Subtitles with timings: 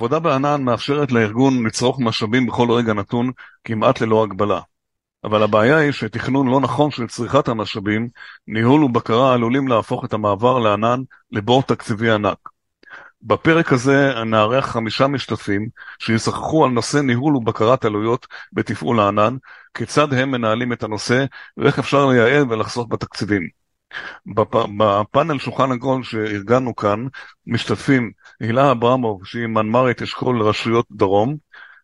[0.00, 3.30] עבודה בענן מאפשרת לארגון לצרוך משאבים בכל רגע נתון
[3.64, 4.60] כמעט ללא הגבלה.
[5.24, 8.08] אבל הבעיה היא שתכנון לא נכון של צריכת המשאבים,
[8.46, 11.00] ניהול ובקרה עלולים להפוך את המעבר לענן
[11.32, 12.38] לבור תקציבי ענק.
[13.22, 15.68] בפרק הזה נארח חמישה משתתפים
[15.98, 19.36] שישוחחו על נושא ניהול ובקרת עלויות בתפעול הענן,
[19.74, 21.24] כיצד הם מנהלים את הנושא
[21.56, 23.59] ואיך אפשר לייעל ולחסוך בתקציבים.
[24.26, 24.54] בפ...
[24.78, 27.06] בפאנל שולחן עגול שארגנו כאן
[27.46, 31.36] משתתפים הילה אברמוב שהיא מנמ"רית אשכול רשויות דרום,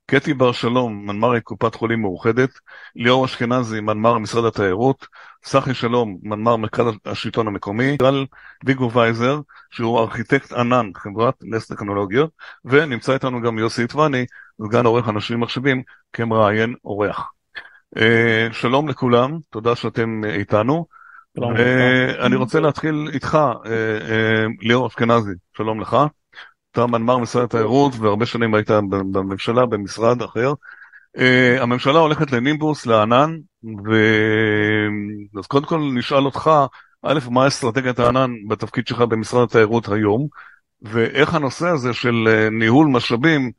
[0.06, 2.50] קטי בר שלום, מנמ"רית קופת חולים מאוחדת,
[2.96, 5.06] ליאור אשכנזי, מנמ"ר משרד התיירות,
[5.44, 8.26] סחי שלום, מנמ"ר מרכז השלטון המקומי, גל
[8.64, 12.30] ויגו וייזר, שהוא ארכיטקט ענן, חברת נס טכנולוגיות,
[12.64, 14.26] ונמצא איתנו גם יוסי איתווני,
[14.62, 15.82] סגן עורך אנשים מחשבים,
[16.12, 17.32] כמראיין אורח.
[17.96, 20.86] אה, שלום לכולם, תודה שאתם איתנו.
[22.20, 23.70] אני רוצה להתחיל איתך, אה,
[24.10, 25.96] אה, ליאור אשכנזי, שלום לך.
[26.72, 30.52] אתה מנמ"ר משרד התיירות והרבה שנים היית בממשלה, במשרד אחר.
[31.60, 33.36] הממשלה הולכת לנימבוס, לענן.
[35.38, 36.50] אז קודם כל נשאל אותך,
[37.02, 40.26] א', מה אסטרטגיית הענן בתפקיד שלך במשרד התיירות היום,
[40.82, 43.50] ואיך הנושא הזה של ניהול משאבים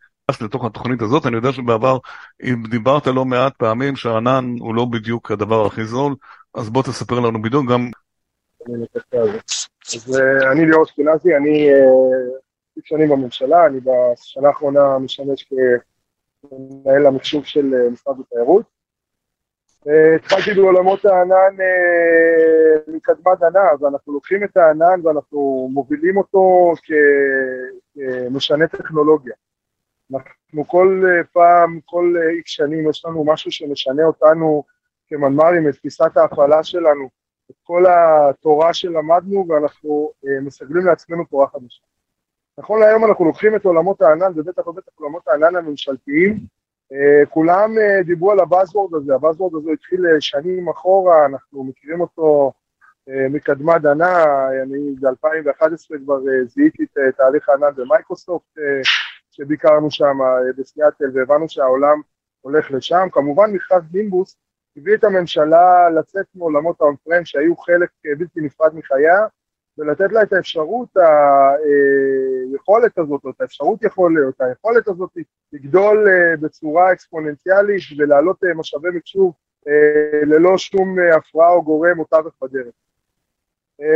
[0.41, 1.97] לתוך התוכנית הזאת, אני יודע שבעבר
[2.69, 6.15] דיברת לא מעט פעמים שהענן הוא לא בדיוק הדבר הכי זול,
[6.53, 7.89] אז בוא תספר לנו בדיוק גם...
[9.95, 11.69] אז אה, אני ליאור אשכנזי, אני
[12.77, 15.49] מספיק שנים בממשלה, אני בשנה האחרונה משמש
[16.49, 18.65] כמנהל המחשוב של אה, משרד התיירות.
[19.87, 26.73] אה, התחלתי בעולמות הענן אה, מקדמת דנא, ואנחנו לוקחים את הענן ואנחנו מובילים אותו
[27.95, 29.33] כמשנה טכנולוגיה.
[30.13, 31.03] אנחנו כל
[31.33, 34.63] פעם, כל איקס שנים יש לנו משהו שמשנה אותנו
[35.07, 37.09] כמנמ"רים, את תפיסת ההפעלה שלנו,
[37.51, 41.81] את כל התורה שלמדנו ואנחנו מסגלים לעצמנו תורה חדשה.
[42.57, 46.37] נכון להיום אנחנו לוקחים את עולמות הענן, ובטח ובטח עולמות הענן הממשלתיים,
[46.93, 52.01] אה, כולם אה, דיברו על הבאזוורד הזה, הבאזוורד הזה התחיל אה, שנים אחורה, אנחנו מכירים
[52.01, 52.51] אותו
[53.29, 54.23] מקדמת דנא,
[54.63, 58.57] אני ב-2011 כבר זיהיתי את תהליך הענן במייקרוסופט,
[59.31, 60.17] שביקרנו שם
[60.57, 62.01] בסיאטל והבנו שהעולם
[62.41, 63.07] הולך לשם.
[63.11, 64.37] כמובן מכרז נימבוס
[64.77, 69.27] הביא את הממשלה לצאת מעולמות האון-פרם שהיו חלק בלתי נפרד מחייה,
[69.77, 70.89] ולתת לה את האפשרות,
[72.51, 75.09] היכולת הזאת, או את האפשרות יכול להיות, היכולת הזאת
[75.53, 79.33] לגדול אה, בצורה אקספוננציאלית ולהעלות אה, משאבי מחשוב
[79.67, 82.73] אה, ללא שום הפרעה או גורם או תווך בדרך.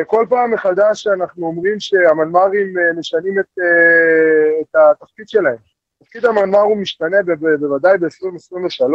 [0.08, 3.60] כל פעם מחדש אנחנו אומרים שהמנמ"רים משנים את,
[4.62, 5.56] את התפקיד שלהם.
[6.04, 7.18] תפקיד המנמ"ר הוא משתנה
[7.60, 8.94] בוודאי ב-2023,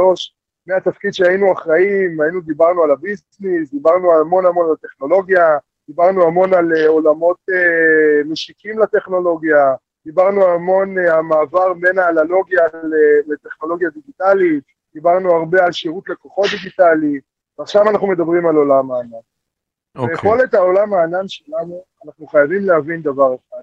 [0.67, 6.73] מהתפקיד שהיינו אחראים, היינו, דיברנו על הביזנס, דיברנו המון המון על טכנולוגיה, דיברנו המון על
[6.77, 9.75] אה, עולמות אה, משיקים לטכנולוגיה,
[10.05, 12.63] דיברנו המון על אה, המעבר בין האנלוגיה
[13.27, 17.21] לטכנולוגיה דיגיטלית, דיברנו הרבה על שירות לקוחות דיגיטלי,
[17.59, 19.13] ועכשיו אנחנו מדברים על עולם הענן.
[19.13, 19.99] Okay.
[19.99, 20.15] אוקיי.
[20.15, 23.63] ביכולת העולם הענן שלנו, אנחנו חייבים להבין דבר אחד.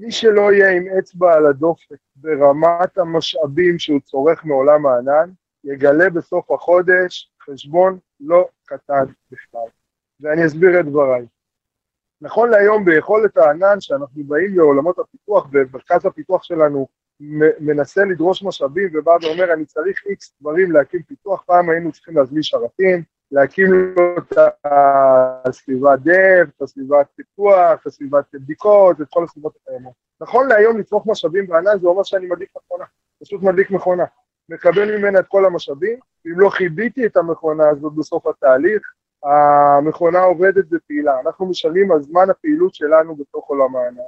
[0.00, 5.30] מי שלא יהיה עם אצבע על הדופק ברמת המשאבים שהוא צורך מעולם הענן,
[5.64, 9.68] יגלה בסוף החודש חשבון לא קטן בכלל.
[10.20, 11.26] ואני אסביר את דבריי.
[12.20, 16.88] נכון להיום ביכולת הענן שאנחנו באים לעולמות הפיתוח ומרכז הפיתוח שלנו
[17.60, 22.42] מנסה לדרוש משאבים ובא ואומר אני צריך איקס דברים להקים פיתוח, פעם היינו צריכים להזמין
[22.42, 23.02] שרתים,
[23.32, 24.38] להקים לו את
[25.44, 29.92] הסביבת דב, את הסביבת פיתוח, את הסביבת בדיקות, את כל הסביבות הקיימות.
[30.20, 32.84] נכון להיום לצרוך משאבים בענן זה אומר שאני מדליק מכונה,
[33.22, 34.04] פשוט מדליק מכונה.
[34.48, 38.82] מקבל ממנה את כל המשאבים, ואם לא חיביתי את המכונה הזאת בסוף התהליך,
[39.24, 44.00] המכונה עובדת ופעילה, אנחנו משלמים על זמן הפעילות שלנו בתוך עולם הענן.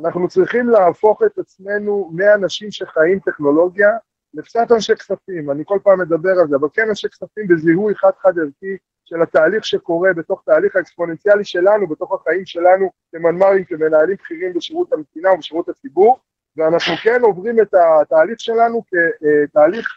[0.00, 3.90] אנחנו צריכים להפוך את עצמנו מאנשים שחיים טכנולוגיה
[4.34, 8.38] לקצת אנשי כספים, אני כל פעם מדבר על זה, אבל כן אנשי כספים בזיהוי חד-חד
[8.38, 14.92] ערכי של התהליך שקורה בתוך תהליך האקספוננציאלי שלנו, בתוך החיים שלנו כמנמ"רים, כמנהלים בכירים בשירות
[14.92, 16.18] המדינה ובשירות הציבור,
[16.56, 18.82] ואנחנו כן עוברים את התהליך שלנו
[19.50, 19.88] כתהליך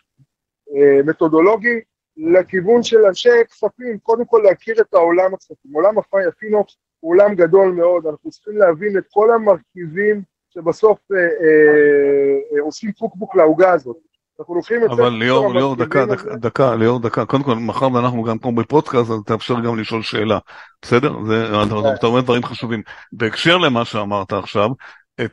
[0.75, 1.79] אה, מתודולוגי
[2.17, 5.73] לכיוון של אנשי כספים, קודם כל להכיר את העולם הכספים.
[5.73, 5.95] עולם
[6.27, 12.61] הפינוקס הוא עולם גדול מאוד, אנחנו צריכים להבין את כל המרכיבים שבסוף אה, אה, אה,
[12.61, 13.97] עושים פוקבוק לעוגה הזאת.
[14.39, 15.03] אנחנו לוקחים את זה...
[15.03, 17.25] אבל ליאור, ליאור, דקה, דקה, דקה, ליאור, דקה.
[17.25, 20.39] קודם כל, מאחר ואנחנו גם פה בפודקאסט, אז תאפשר גם לשאול שאלה.
[20.81, 21.13] בסדר?
[21.27, 21.45] זה,
[21.93, 22.81] אתה אומר דברים חשובים.
[23.11, 24.69] בהקשר למה שאמרת עכשיו,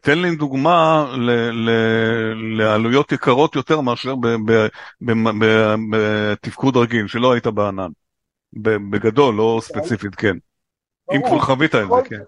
[0.00, 1.70] תן לי דוגמה ל, ל,
[2.58, 4.14] לעלויות יקרות יותר מאשר
[5.90, 7.90] בתפקוד רגיל, שלא היית בענן.
[8.90, 10.36] בגדול, לא ספציפית, כן.
[11.12, 12.22] אם כבר חווית את זה, כן.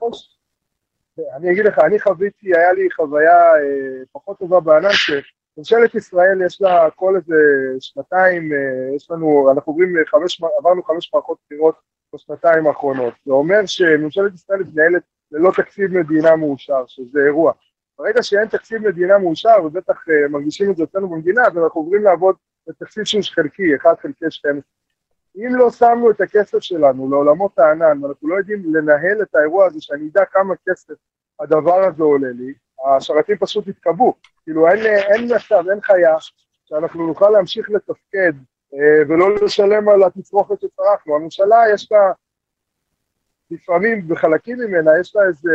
[1.36, 6.60] אני אגיד לך, אני חוויתי, היה לי חוויה אה, פחות טובה בענן, שממשלת ישראל יש
[6.60, 7.34] לה כל איזה
[7.80, 11.74] שנתיים, אה, יש לנו, אנחנו עוברים חמש, עברנו חמש מערכות בחירות
[12.14, 13.14] בשנתיים האחרונות.
[13.26, 17.52] זה אומר שממשלת ישראל מתנהלת ללא תקציב מדינה מאושר, שזה אירוע.
[17.98, 22.02] ברגע שאין תקציב מדינה מאושר, ובטח אה, מרגישים את זה אצלנו במדינה, אז אנחנו עוברים
[22.02, 22.36] לעבוד
[22.68, 24.62] בתקציב שהוא חלקי, 1 חלקי 12.
[25.36, 29.80] אם לא שמנו את הכסף שלנו לעולמות הענן, ואנחנו לא יודעים לנהל את האירוע הזה,
[29.80, 30.94] שאני אדע כמה כסף
[31.40, 32.54] הדבר הזה עולה לי,
[32.86, 34.14] השרתים פשוט יתקבעו.
[34.44, 36.16] כאילו אין, אין מצב, אין חיה,
[36.64, 38.32] שאנחנו נוכל להמשיך לתפקד
[38.74, 41.16] אה, ולא לשלם על התצרוכת שצרכנו.
[41.16, 42.12] הממשלה יש לה,
[43.50, 45.50] לפעמים בחלקים ממנה, יש לה איזה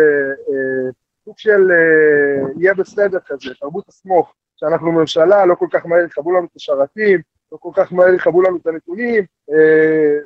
[0.49, 0.91] אה,
[1.25, 6.31] סוג של אה, יהיה בסדר כזה, תרבות הסמוך, שאנחנו ממשלה, לא כל כך מהר יכבו
[6.31, 7.21] לנו את השרתים,
[7.51, 10.19] לא כל כך מהר יכבו לנו את הנתונים, אה,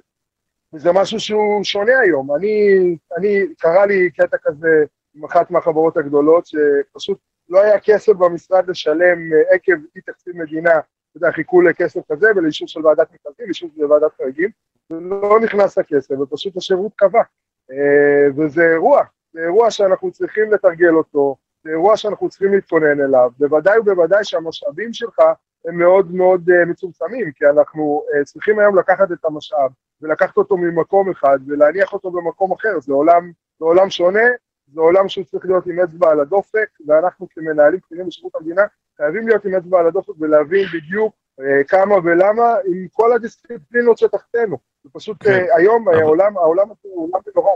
[0.73, 2.35] וזה משהו שהוא שונה היום.
[2.35, 2.77] אני,
[3.17, 4.85] אני, קרה לי קטע כזה
[5.15, 7.17] עם אחת מהחברות הגדולות, שפשוט
[7.49, 12.27] לא היה כסף במשרד לשלם אה, עקב אי תקציב מדינה, אתה יודע, חיכו לכסף כזה
[12.35, 14.49] ולאישור של ועדת מכרזים, אישור של ועדת חריגים,
[14.89, 17.21] ולא נכנס הכסף, ופשוט השירות קבע.
[17.71, 19.03] אה, וזה אירוע,
[19.33, 24.93] זה אירוע שאנחנו צריכים לתרגל אותו, זה אירוע שאנחנו צריכים להתכונן אליו, בוודאי ובוודאי שהמשאבים
[24.93, 25.19] שלך
[25.67, 29.71] הם מאוד מאוד uh, מצומצמים, כי אנחנו uh, צריכים היום לקחת את המשאב
[30.01, 34.25] ולקחת אותו ממקום אחד ולהניח אותו במקום אחר, זה עולם, זה עולם שונה,
[34.73, 38.63] זה עולם שהוא צריך להיות עם אצבע על הדופק, ואנחנו כמנהלים בכירים בשירות המדינה
[38.97, 41.15] חייבים להיות עם אצבע על הדופק ולהבין בדיוק
[41.67, 44.57] כמה ולמה עם כל הדיסציפלינות שתחתנו.
[44.85, 45.45] זה פשוט כן.
[45.49, 45.99] uh, היום אבל...
[45.99, 47.51] העולם, העולם הוא עולם מנורא.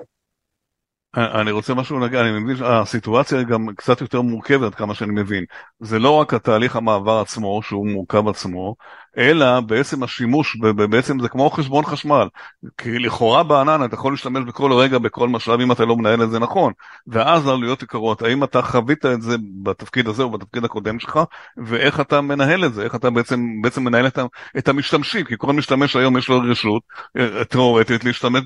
[1.42, 5.46] אני רוצה משהו להגיד, אני מבין שהסיטואציה היא גם קצת יותר מורכבת כמה שאני מבין.
[5.80, 8.76] זה לא רק התהליך המעבר עצמו, שהוא מורכב עצמו,
[9.18, 10.58] אלא בעצם השימוש,
[10.90, 12.28] בעצם זה כמו חשבון חשמל.
[12.78, 16.30] כי לכאורה בענן אתה יכול להשתמש בכל רגע, בכל משאב, אם אתה לא מנהל את
[16.32, 16.74] זה נכון.
[17.08, 18.22] ואז העלויות יקרות.
[18.22, 21.20] האם אתה חווית את זה בתפקיד הזה או בתפקיד הקודם שלך,
[21.58, 24.20] ואיך אתה מנהל את זה, איך אתה בעצם, בעצם מנהל את,
[24.58, 26.82] את המשתמשים, כי כל משתמש היום יש לו רשות
[27.18, 28.42] אה, תיאורטית להשתמש,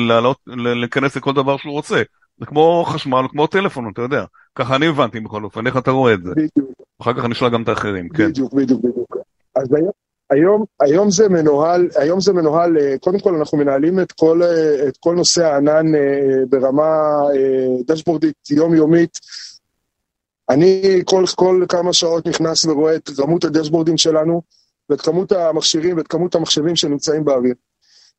[0.00, 2.02] לעלות, להיכנס לכל דבר שהוא רוצה.
[2.38, 4.24] זה כמו חשמל, כמו טלפון, אתה יודע.
[4.54, 6.30] ככה אני הבנתי בכל אופן, איך אתה רואה את זה.
[6.30, 6.74] בדיוק.
[7.02, 8.28] אחר כך אני אשאל גם את האחרים, כן.
[8.28, 9.03] בדיוק, בדיוק, בדיוק.
[9.54, 9.90] אז היום,
[10.30, 14.88] היום, היום זה מנוהל, היום זה מנוהל, אה, קודם כל אנחנו מנהלים את כל, אה,
[14.88, 17.20] את כל נושא הענן אה, ברמה
[17.86, 19.18] דשבורדית יומיומית.
[20.50, 24.42] אני כל, כל כמה שעות נכנס ורואה את כמות הדשבורדים שלנו
[24.90, 27.54] ואת כמות המכשירים ואת כמות המחשבים שנמצאים באוויר.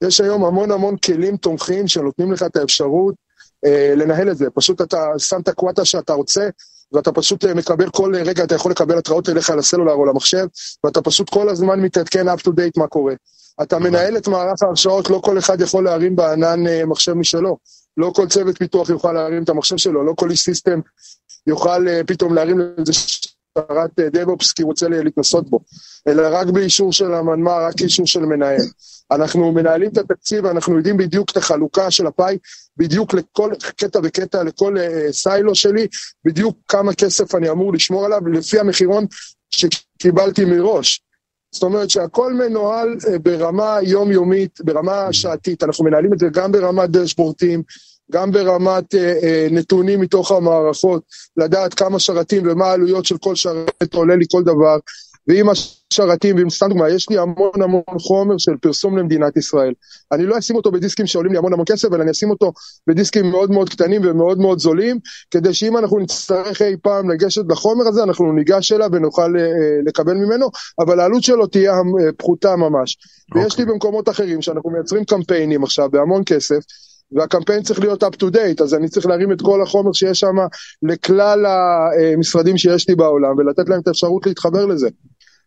[0.03, 3.15] יש היום המון המון כלים תומכים שנותנים לך את האפשרות
[3.65, 4.49] אה, לנהל את זה.
[4.49, 6.49] פשוט אתה שם את הקוואטה שאתה רוצה,
[6.93, 10.45] ואתה פשוט אה, מקבל כל רגע, אתה יכול לקבל התראות אליך לסלולר או למחשב,
[10.83, 13.13] ואתה פשוט כל הזמן מתעדכן up to date מה קורה.
[13.61, 17.57] אתה מנהל את מערך ההרשאות, לא כל אחד יכול להרים בענן אה, מחשב משלו.
[17.97, 20.79] לא כל צוות פיתוח יוכל להרים את המחשב שלו, לא כל איש סיסטם
[21.47, 22.93] יוכל פתאום להרים לזה
[23.57, 25.59] שרת דב-אופס כי הוא רוצה להתנסות בו,
[26.07, 28.61] אלא רק באישור של המנמ"ר, רק אישור של מנהל.
[29.11, 32.37] אנחנו מנהלים את התקציב, אנחנו יודעים בדיוק את החלוקה של הפאי,
[32.77, 35.87] בדיוק לכל קטע וקטע, לכל uh, סיילו שלי,
[36.25, 39.05] בדיוק כמה כסף אני אמור לשמור עליו, לפי המחירון
[39.51, 41.01] שקיבלתי מראש.
[41.51, 46.89] זאת אומרת שהכל מנוהל uh, ברמה יומיומית, ברמה שעתית, אנחנו מנהלים את זה גם ברמת
[46.89, 47.63] דשבורטים,
[48.11, 51.03] גם ברמת uh, uh, נתונים מתוך המערכות,
[51.37, 54.77] לדעת כמה שרתים ומה העלויות של כל שרת עולה לי כל דבר,
[55.27, 59.73] ועם השרתים, ועם סתם דוגמה, יש לי המון המון חומר של פרסום למדינת ישראל.
[60.11, 62.53] אני לא אשים אותו בדיסקים שעולים לי המון המון כסף, אבל אני אשים אותו
[62.87, 64.99] בדיסקים מאוד מאוד קטנים ומאוד מאוד זולים,
[65.31, 69.45] כדי שאם אנחנו נצטרך אי פעם לגשת לחומר הזה, אנחנו ניגש אליו ונוכל אה,
[69.85, 72.97] לקבל ממנו, אבל העלות שלו תהיה אה, פחותה ממש.
[72.97, 73.37] Okay.
[73.37, 73.73] ויש לי אוקיי.
[73.73, 76.59] במקומות אחרים שאנחנו מייצרים קמפיינים עכשיו בהמון כסף,
[77.11, 80.35] והקמפיין צריך להיות up to date, אז אני צריך להרים את כל החומר שיש שם
[80.83, 84.89] לכלל המשרדים שיש לי בעולם ולתת להם את האפשרות להתחבר לזה.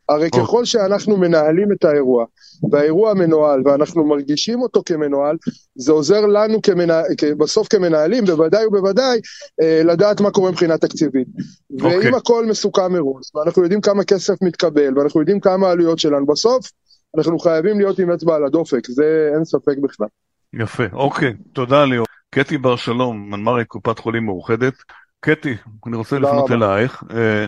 [0.09, 0.31] הרי.
[0.31, 2.25] ככל שאנחנו מנהלים את האירוע,
[2.71, 5.37] והאירוע מנוהל, ואנחנו מרגישים אותו כמנוהל,
[5.75, 7.03] זה עוזר לנו כמנה...
[7.39, 9.21] בסוף כמנהלים, בוודאי ובוודאי,
[9.63, 11.27] אה, לדעת מה קורה מבחינה תקציבית.
[11.29, 11.85] Okay.
[11.85, 12.17] ואם אוקיי.
[12.17, 16.71] הכל מסוכם מראש, ואנחנו יודעים כמה כסף מתקבל, ואנחנו יודעים כמה העלויות שלנו, בסוף
[17.19, 20.09] אנחנו חייבים להיות עם אצבע על הדופק, זה אין ספק בכלל.
[20.53, 22.07] יפה, אוקיי, תודה ליאור.
[22.31, 24.75] קטי בר שלום, מנמ"רי קופת חולים מאוחדת.
[25.21, 27.05] קטי, אני רוצה לפנות אלייך.
[27.11, 27.47] אה,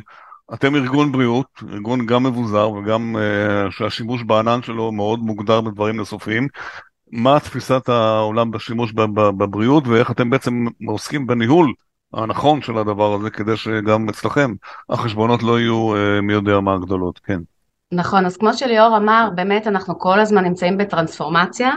[0.54, 6.48] אתם ארגון בריאות, ארגון גם מבוזר וגם uh, שהשימוש בענן שלו מאוד מוגדר בדברים נוספים.
[7.12, 11.72] מה תפיסת העולם בשימוש בבריאות ואיך אתם בעצם עוסקים בניהול
[12.14, 14.54] הנכון של הדבר הזה כדי שגם אצלכם
[14.88, 17.40] החשבונות לא יהיו uh, מי יודע מה הגדולות, כן.
[17.92, 21.70] נכון, אז כמו שליאור אמר, באמת אנחנו כל הזמן נמצאים בטרנספורמציה,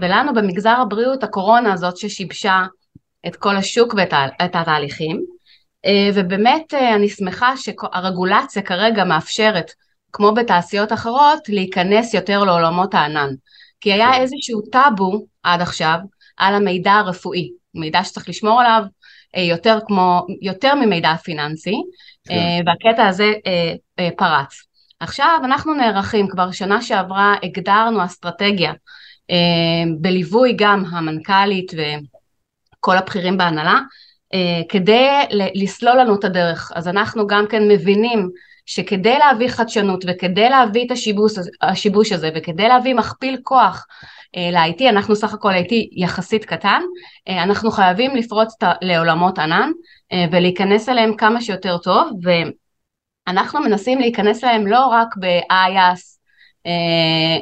[0.00, 2.64] ולנו במגזר הבריאות הקורונה הזאת ששיבשה
[3.26, 5.24] את כל השוק ואת התהליכים.
[6.14, 9.70] ובאמת אני שמחה שהרגולציה כרגע מאפשרת,
[10.12, 13.30] כמו בתעשיות אחרות, להיכנס יותר לעולמות הענן.
[13.80, 14.20] כי היה כן.
[14.20, 15.98] איזשהו טאבו עד עכשיו
[16.36, 18.82] על המידע הרפואי, מידע שצריך לשמור עליו
[19.36, 21.74] יותר כמו, יותר ממידע פיננסי,
[22.28, 22.34] כן.
[22.66, 23.32] והקטע הזה
[24.16, 24.62] פרץ.
[25.00, 28.76] עכשיו אנחנו נערכים, כבר שנה שעברה הגדרנו אסטרטגיה אה,
[30.00, 33.80] בליווי גם המנכ"לית וכל הבכירים בהנהלה,
[34.34, 35.08] אה, כדי
[35.54, 36.72] לסלול לנו את הדרך.
[36.74, 38.30] אז אנחנו גם כן מבינים
[38.66, 43.86] שכדי להביא חדשנות וכדי להביא את השיבוש, השיבוש הזה וכדי להביא מכפיל כוח
[44.36, 46.82] אה, ל-IT, אנחנו סך הכל IT יחסית קטן,
[47.28, 49.70] אנחנו חייבים לפרוץ לעולמות ענן
[50.32, 52.10] ולהיכנס אליהם כמה שיותר טוב,
[53.26, 56.21] ואנחנו מנסים להיכנס אליהם לא רק ב-IaaS אה,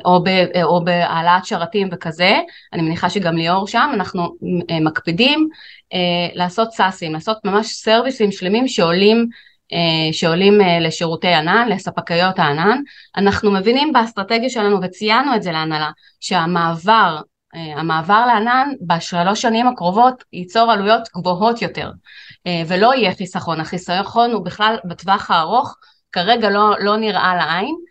[0.04, 0.28] או, ב,
[0.62, 2.38] או בהעלאת שרתים וכזה,
[2.72, 4.36] אני מניחה שגם ליאור שם, אנחנו
[4.70, 5.48] אה, מקפידים
[5.92, 9.26] אה, לעשות סאסים, לעשות ממש סרוויסים שלמים שעולים
[10.12, 12.80] שעולים לשירותי ענן, לספקיות הענן.
[13.16, 17.20] אנחנו מבינים באסטרטגיה שלנו וציינו את זה להנהלה, שהמעבר,
[17.54, 21.90] המעבר לענן בשלוש שנים הקרובות ייצור עלויות גבוהות יותר
[22.66, 25.76] ולא יהיה חיסכון, החיסכון הוא בכלל בטווח הארוך
[26.12, 27.89] כרגע לא, לא נראה לעין אה,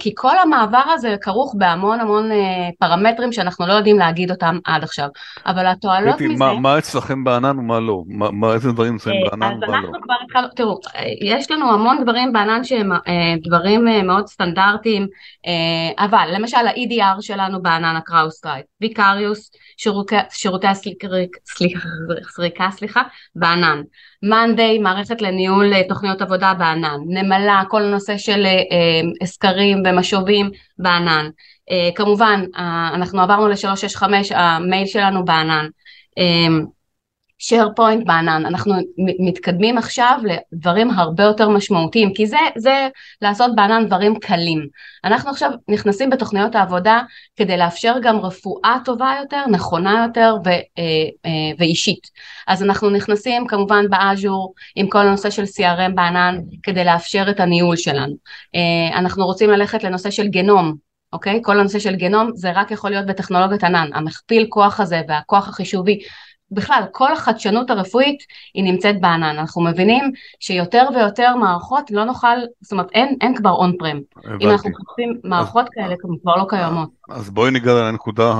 [0.00, 4.82] כי כל המעבר הזה כרוך בהמון המון אה, פרמטרים שאנחנו לא יודעים להגיד אותם עד
[4.82, 5.08] עכשיו,
[5.46, 6.44] אבל התועלות מזה...
[6.44, 8.02] מה, מה אצלכם בענן ומה לא?
[8.06, 9.66] מה, מה, איזה דברים נמצאים אה, בענן ומה לא?
[9.66, 10.80] אז אנחנו כבר התחלנו, תראו,
[11.22, 12.92] יש לנו המון דברים בענן שהם
[13.44, 15.06] דברים מאוד סטנדרטיים,
[15.98, 19.50] אבל למשל ה-EDR שלנו בענן ה CrowdStrike, Vicarius,
[20.30, 21.08] שירותי הסריקה,
[22.70, 23.02] סליחה,
[23.34, 23.82] בענן.
[24.28, 28.46] מאנדיי, מערכת לניהול אה, תוכניות עבודה בענן, נמלה, כל הנושא של
[29.20, 31.28] הסקרים אה, ומשובים בענן.
[31.70, 32.44] אה, כמובן,
[32.94, 34.02] אנחנו עברנו ל-365,
[34.34, 35.66] המייל שלנו בענן.
[37.42, 38.74] SharePoint בענן, אנחנו
[39.18, 42.88] מתקדמים עכשיו לדברים הרבה יותר משמעותיים, כי זה, זה
[43.22, 44.66] לעשות בענן דברים קלים.
[45.04, 47.02] אנחנו עכשיו נכנסים בתוכניות העבודה
[47.36, 50.60] כדי לאפשר גם רפואה טובה יותר, נכונה יותר ו, אה,
[51.26, 52.10] אה, ואישית.
[52.46, 57.76] אז אנחנו נכנסים כמובן באז'ור עם כל הנושא של CRM בענן כדי לאפשר את הניהול
[57.76, 58.14] שלנו.
[58.54, 60.74] אה, אנחנו רוצים ללכת לנושא של גנום,
[61.12, 61.40] אוקיי?
[61.42, 65.98] כל הנושא של גנום זה רק יכול להיות בטכנולוגיית ענן, המכפיל כוח הזה והכוח החישובי
[66.54, 68.22] בכלל, כל החדשנות הרפואית
[68.54, 69.24] היא נמצאת בענן.
[69.38, 74.00] אנחנו מבינים שיותר ויותר מערכות לא נוכל, זאת אומרת, אין, אין כבר און פרם.
[74.40, 76.88] אם אנחנו מחפשים מערכות אז, כאלה, כבר לא קיימות.
[77.10, 78.32] אז בואי ניגע לנקודה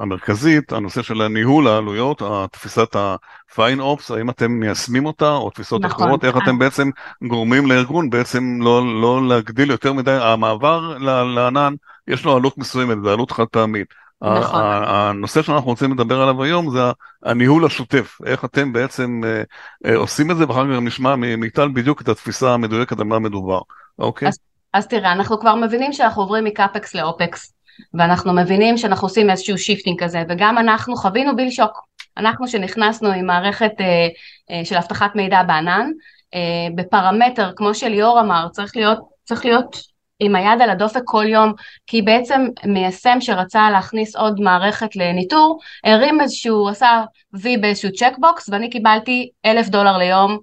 [0.00, 2.22] המרכזית, הנושא של הניהול העלויות,
[2.52, 6.04] תפיסת ה-fine ops, האם אתם מיישמים אותה, או תפיסות נכון.
[6.04, 6.90] אחרות, איך אתם בעצם
[7.22, 10.98] גורמים לארגון בעצם לא, לא להגדיל יותר מדי, המעבר
[11.34, 11.74] לענן,
[12.08, 13.94] יש לו עלות מסוימת, זה עלות חד פעמית.
[14.22, 14.60] נכון.
[14.86, 16.80] הנושא שאנחנו רוצים לדבר עליו היום זה
[17.24, 19.42] הניהול השוטף, איך אתם בעצם אה,
[19.86, 23.60] אה, עושים את זה, ואחר כך נשמע מיטל בדיוק את התפיסה המדויקת על מה מדובר,
[23.98, 24.28] אוקיי?
[24.28, 24.38] אז,
[24.74, 27.52] אז תראה, אנחנו כבר מבינים שאנחנו עוברים מ-CapEx ל-OpEx,
[27.94, 31.90] ואנחנו מבינים שאנחנו עושים איזשהו shifting כזה, וגם אנחנו חווינו bill shock.
[32.16, 34.08] אנחנו שנכנסנו עם מערכת אה,
[34.50, 35.90] אה, של אבטחת מידע בענן,
[36.34, 39.76] אה, בפרימטר, כמו שליאור אמר, צריך להיות, צריך להיות
[40.20, 41.52] עם היד על הדופק כל יום,
[41.86, 48.70] כי בעצם מיישם שרצה להכניס עוד מערכת לניטור, הרים איזשהו, עשה וי באיזשהו צ'קבוקס, ואני
[48.70, 50.38] קיבלתי אלף דולר ליום,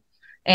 [0.48, 0.54] אה,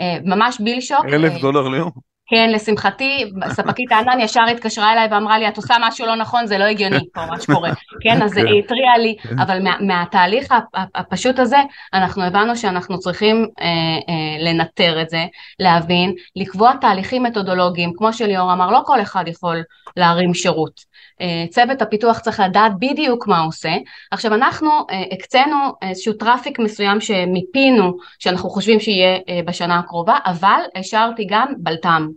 [0.00, 1.04] אה, ממש ביל שוק.
[1.04, 2.13] אלף אה, דולר ליום?
[2.26, 6.58] כן, לשמחתי, ספקית הענן ישר התקשרה אליי ואמרה לי, את עושה משהו לא נכון, זה
[6.58, 7.70] לא הגיוני פה מה שקורה.
[8.02, 9.38] כן, אז היא התריעה לי, כן.
[9.38, 10.54] אבל מה, מהתהליך
[10.94, 11.58] הפשוט הזה,
[11.94, 13.66] אנחנו הבנו שאנחנו צריכים אה,
[14.08, 15.24] אה, לנטר את זה,
[15.58, 19.62] להבין, לקבוע תהליכים מתודולוגיים, כמו שליאור אמר, לא כל אחד יכול
[19.96, 20.93] להרים שירות.
[21.20, 23.72] אה, צוות הפיתוח צריך לדעת בדיוק מה הוא עושה.
[24.10, 30.60] עכשיו אנחנו אה, הקצינו איזשהו traffic מסוים שמיפינו, שאנחנו חושבים שיהיה אה, בשנה הקרובה, אבל
[30.76, 32.08] השארתי גם בלת"ם.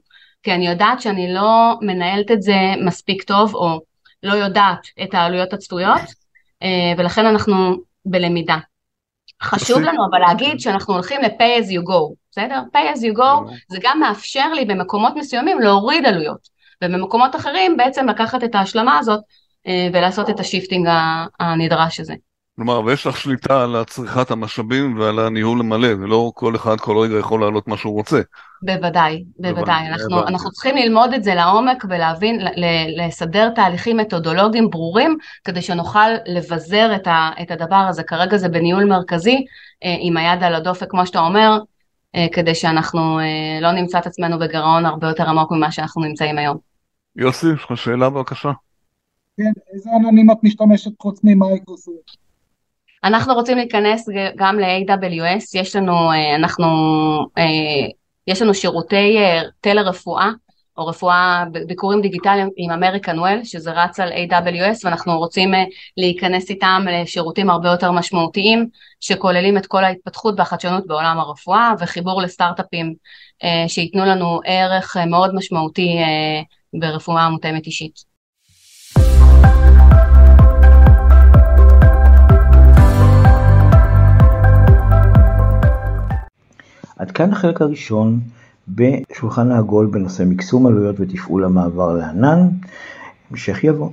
[0.43, 3.81] כי אני יודעת שאני לא מנהלת את זה מספיק טוב, או
[4.23, 6.01] לא יודעת את העלויות הצפויות,
[6.97, 7.75] ולכן אנחנו
[8.05, 8.57] בלמידה.
[9.43, 12.61] חשוב לנו אבל להגיד שאנחנו הולכים ל-pay as you go, בסדר?
[12.73, 16.56] pay as you go זה גם מאפשר לי במקומות מסוימים להוריד עלויות.
[16.83, 19.19] ובמקומות אחרים בעצם לקחת את ההשלמה הזאת
[19.67, 20.87] אה, ולעשות את ה-shifting
[21.39, 22.13] הנדרש הזה.
[22.55, 27.19] כלומר, ויש לך שליטה על צריכת המשאבים ועל הניהול המלא, ולא כל אחד כל רגע
[27.19, 28.21] יכול להעלות מה שהוא רוצה.
[28.61, 29.87] בוודאי, בוודאי.
[29.87, 32.39] אנחנו, אנחנו צריכים ללמוד את זה לעומק ולהבין,
[32.97, 38.03] לסדר תהליכים מתודולוגיים ברורים, כדי שנוכל לבזר את, ה, את הדבר הזה.
[38.03, 39.45] כרגע זה בניהול מרכזי,
[39.83, 41.59] אה, עם היד על הדופק, כמו שאתה אומר,
[42.15, 43.19] אה, כדי שאנחנו
[43.61, 46.66] לא נמצא את עצמנו בגירעון הרבה יותר עמוק ממה שאנחנו נמצאים היום.
[47.17, 48.51] יוסי, יש לך שאלה בבקשה?
[49.37, 52.11] כן, איזה עננים את משתמשת חוץ ממייקרוסופט?
[53.03, 55.93] אנחנו רוצים להיכנס גם ל-AWS, יש לנו,
[56.35, 56.65] אנחנו,
[58.27, 59.17] יש לנו שירותי
[59.61, 60.29] טלרפואה
[60.77, 65.51] או רפואה, ביקורים דיגיטליים עם אמריקן וול, שזה רץ על AWS, ואנחנו רוצים
[65.97, 68.67] להיכנס איתם לשירותים הרבה יותר משמעותיים,
[68.99, 72.93] שכוללים את כל ההתפתחות והחדשנות בעולם הרפואה, וחיבור לסטארט-אפים
[73.67, 75.97] שייתנו לנו ערך מאוד משמעותי
[76.79, 78.17] ברפואה מותאמת אישית.
[86.97, 88.19] עד כאן החלק הראשון
[88.67, 92.39] בשולחן העגול בנושא מקסום עלויות ותפעול המעבר לענן.
[93.31, 93.89] המשך יבוא.